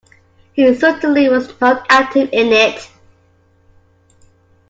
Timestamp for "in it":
2.33-2.89